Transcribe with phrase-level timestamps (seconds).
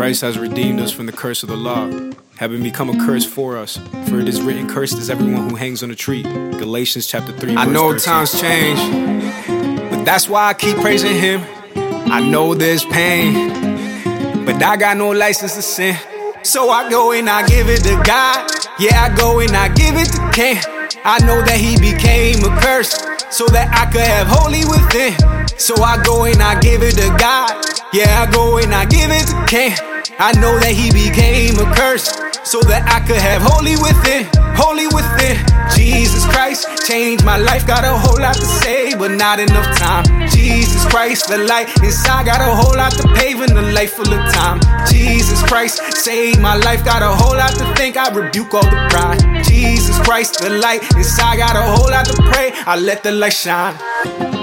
[0.00, 1.86] Christ has redeemed us from the curse of the law,
[2.38, 3.76] having become a curse for us.
[4.08, 6.22] For it is written, Cursed is everyone who hangs on a tree.
[6.22, 7.54] Galatians chapter 3.
[7.54, 8.00] I know 13.
[8.00, 8.80] times change,
[9.90, 11.42] but that's why I keep praising Him.
[11.76, 13.50] I know there's pain,
[14.46, 15.94] but I got no license to sin.
[16.44, 18.50] So I go and I give it to God.
[18.78, 20.56] Yeah, I go and I give it to King.
[21.04, 22.96] I know that He became a curse
[23.28, 25.12] so that I could have holy within.
[25.58, 27.62] So I go and I give it to God.
[27.92, 29.89] Yeah, I go and I give it to King.
[30.20, 32.12] I know that He became a curse
[32.44, 35.40] so that I could have holy within, holy within.
[35.72, 40.04] Jesus Christ changed my life, got a whole lot to say, but not enough time.
[40.28, 44.12] Jesus Christ, the light inside, got a whole lot to pave in the life full
[44.12, 44.60] of time.
[44.92, 48.80] Jesus Christ saved my life, got a whole lot to think, I rebuke all the
[48.90, 49.44] pride.
[49.44, 53.32] Jesus Christ, the light inside, got a whole lot to pray, I let the light
[53.32, 54.39] shine.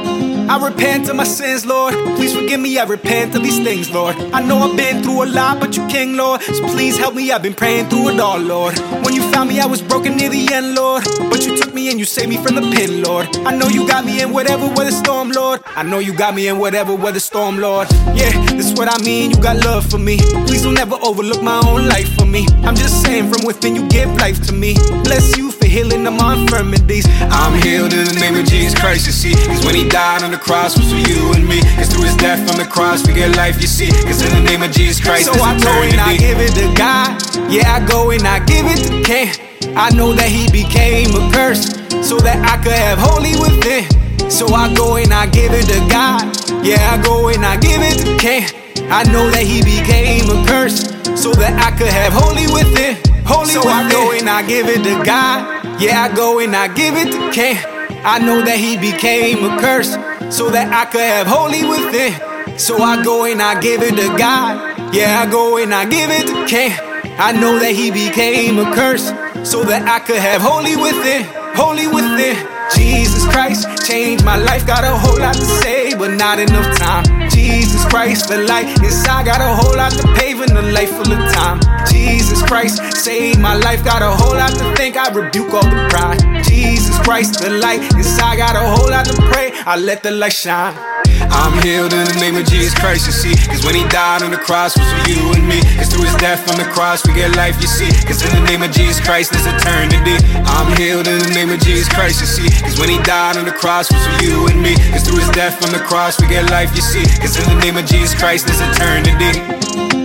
[0.50, 1.94] I repent of my sins, Lord.
[2.16, 4.16] Please forgive me, I repent of these things, Lord.
[4.34, 6.42] I know I've been through a lot, but you King, Lord.
[6.42, 8.78] So please help me, I've been praying through it all, Lord.
[9.04, 11.04] When you found me, I was broken near the end, Lord.
[11.30, 13.28] But you took me and you saved me from the pit, Lord.
[13.45, 15.62] I know you got me in whatever weather storm, Lord.
[15.66, 17.88] I know you got me in whatever weather storm, Lord.
[18.16, 20.17] Yeah, that's what I mean, you got love for me.
[20.48, 22.48] Please don't ever overlook my own life for me.
[22.64, 24.76] I'm just saying, from within, you give life to me.
[25.04, 27.05] Bless you for healing of my infirmities.
[27.30, 29.36] I'm healed in the name of Jesus Christ, you see.
[29.47, 31.61] Cause when he died on the cross was for you and me.
[31.75, 33.91] Cause through his death on the cross we get life, you see.
[34.08, 36.73] Cause in the name of Jesus Christ, so I go and I give it to
[36.73, 37.19] God.
[37.52, 39.30] Yeah, I go and I give it to King.
[39.75, 41.67] I know that he became a curse
[42.08, 43.86] so that I could have holy within.
[44.31, 46.23] So I go and I give it to God.
[46.66, 48.47] Yeah, I go and I give it to King.
[48.89, 50.88] I know that he became a curse
[51.19, 53.06] so that I could have holy within.
[53.28, 55.81] Holy so I go and I give it to God.
[55.81, 57.58] Yeah, I go and I give it to King.
[58.03, 59.92] I know that he became a curse
[60.36, 62.58] so that I could have holy within.
[62.58, 64.94] So I go and I give it to God.
[64.95, 66.72] Yeah, I go and I give it to King.
[67.20, 69.11] I know that he became a curse
[69.44, 72.38] so that I could have holy within, holy within.
[72.75, 77.30] Jesus Christ changed my life, got a whole lot to say, but not enough time.
[77.30, 81.11] Jesus Christ, the light inside, got a whole lot to pave in the life full
[81.11, 81.59] of time.
[81.87, 85.87] Jesus Christ save my life, got a whole lot to think, I rebuke all the
[85.89, 86.43] pride.
[86.43, 90.33] Jesus Christ, the light inside, got a whole lot to pray, I let the light
[90.33, 90.96] shine.
[91.30, 93.36] I'm healed in the name of Jesus Christ, you see.
[93.48, 95.61] Cause when he died on the cross was for you and me.
[95.78, 97.89] Cause through his death on the cross we get life, you see.
[98.05, 100.17] Cause in the name of Jesus Christ there's eternity.
[100.45, 102.50] I'm healed in the name of Jesus Christ, you see.
[102.61, 104.76] Cause when he died on the cross was for you and me.
[104.94, 107.06] Cause through his death on the cross we get life, you see.
[107.20, 109.96] Cause in the name of Jesus Christ there's eternity.